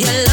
you're 0.00 0.29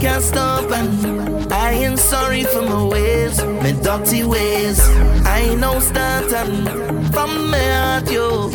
can't 0.00 0.22
stop 0.22 0.70
and 0.70 1.52
I 1.52 1.72
ain't 1.72 1.98
sorry 1.98 2.44
for 2.44 2.62
my 2.62 2.84
ways, 2.84 3.42
my 3.42 3.72
dirty 3.72 4.22
ways. 4.22 4.78
I 5.26 5.40
ain't 5.50 5.60
no 5.60 5.80
starting 5.80 6.64
from 7.10 7.50
me 7.50 7.58
at 7.58 8.10
you. 8.10 8.50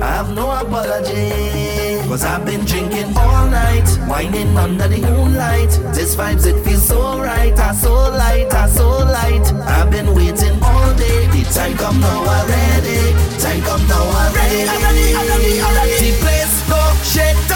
I 0.00 0.06
have 0.18 0.34
no 0.34 0.50
apology. 0.50 1.98
Cause 2.08 2.24
I've 2.24 2.46
been 2.46 2.64
drinking 2.64 3.16
all 3.16 3.46
night, 3.50 3.86
wining 4.08 4.56
under 4.56 4.88
the 4.88 5.00
moonlight. 5.00 5.70
This 5.94 6.16
vibes, 6.16 6.46
it 6.46 6.64
feels 6.64 6.86
so 6.88 7.20
right, 7.20 7.58
I 7.58 7.74
so 7.74 7.92
light, 7.92 8.52
I 8.54 8.68
so 8.68 8.88
light. 8.88 9.52
I've 9.76 9.90
been 9.90 10.14
waiting 10.14 10.56
all 10.62 10.94
day, 10.94 11.26
the 11.26 11.42
time 11.52 11.76
come 11.76 12.00
now 12.00 12.24
already. 12.24 13.00
Time 13.42 13.60
come 13.62 13.86
now 13.88 14.04
already. 14.20 14.62
I'm 14.68 14.82
ready, 14.82 15.14
I'm 15.14 15.28
ready, 15.28 15.60
I'm 15.60 15.74
ready. 15.74 16.10
The 16.10 16.18
place 16.22 16.68
go 16.68 16.80
shit. 17.04 17.47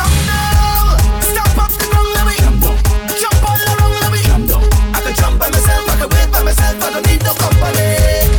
me 6.03 6.09
with 6.09 6.33
by 6.33 6.43
myself, 6.43 6.83
I 6.83 6.93
don't 6.93 7.07
need 7.07 7.23
no 7.23 7.33
company. 7.35 8.32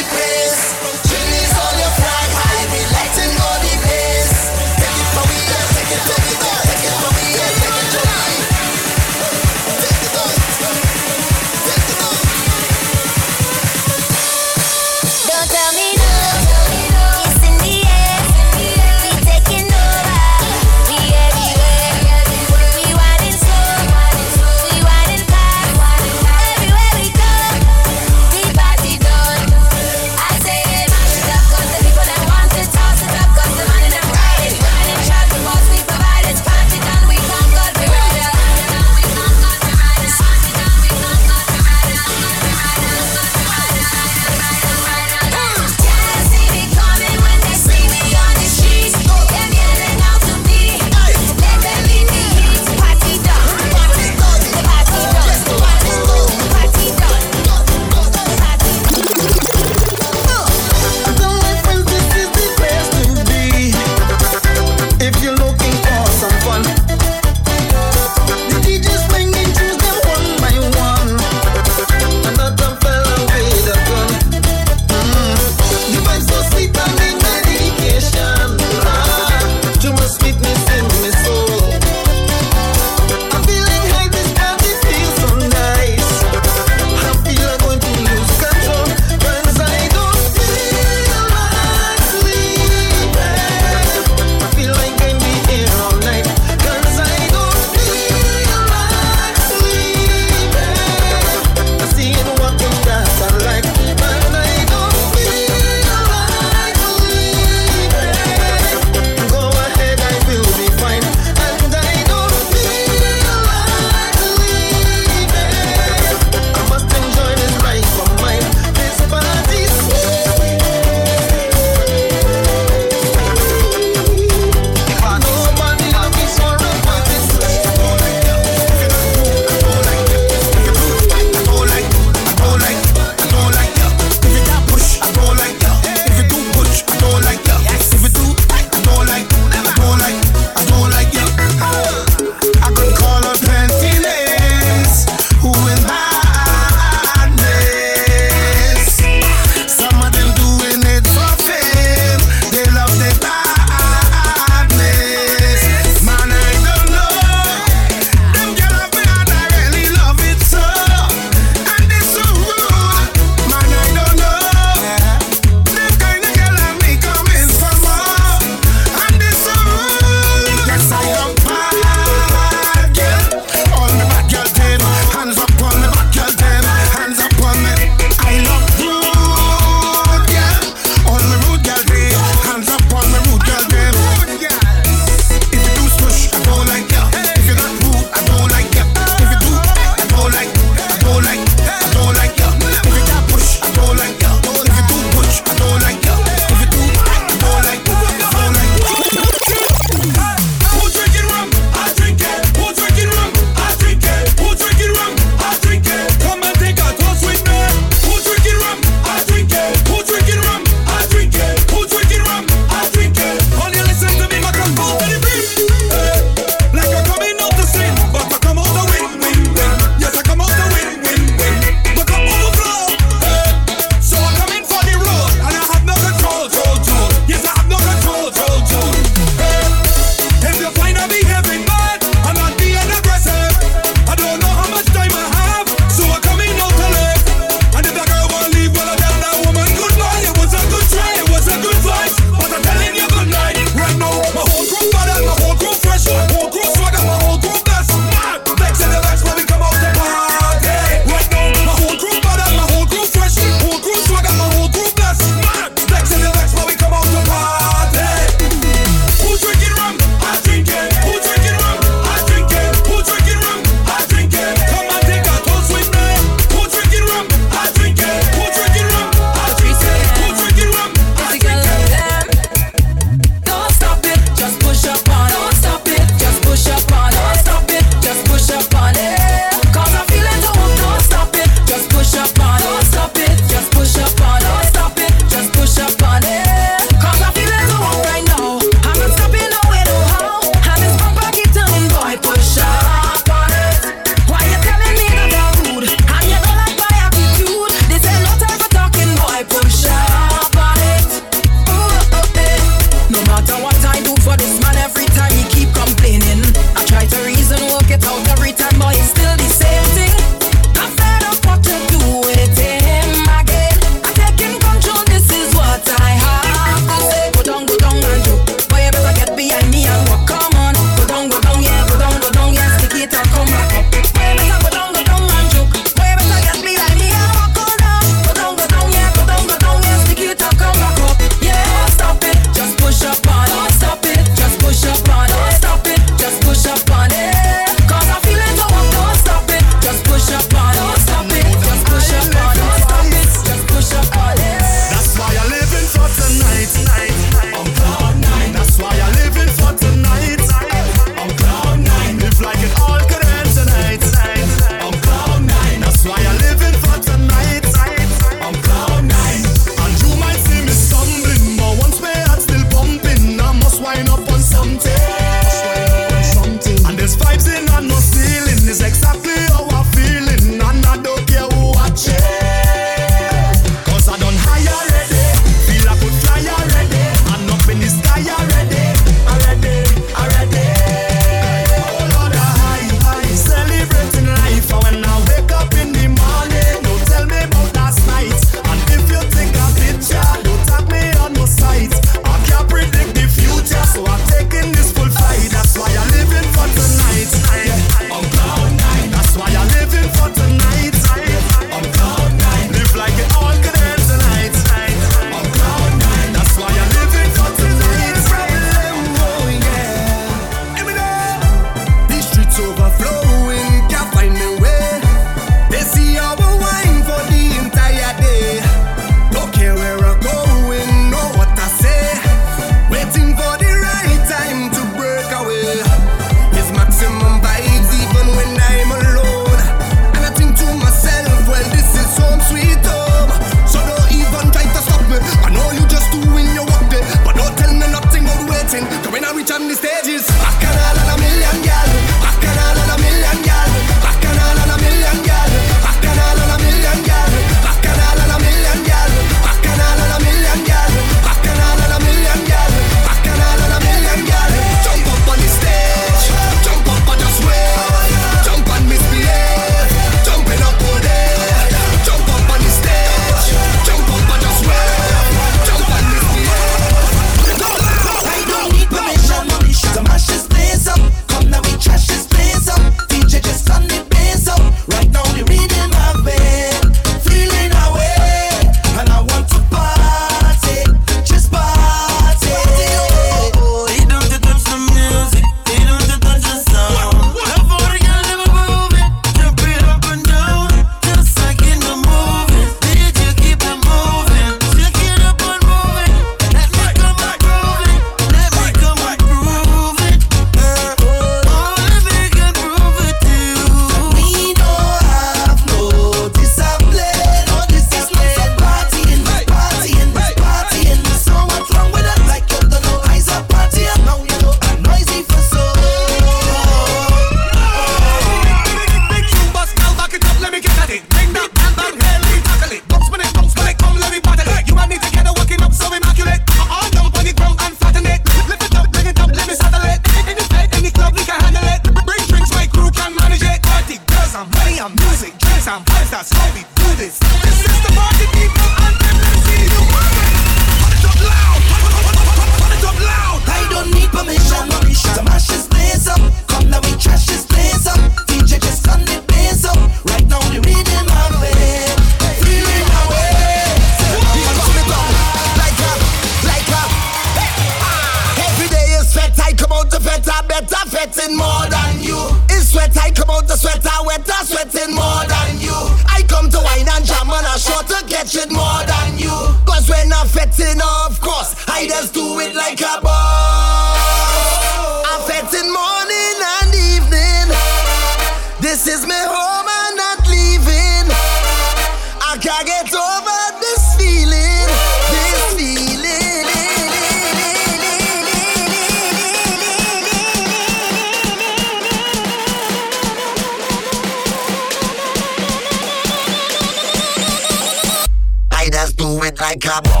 Do 599.79 600.00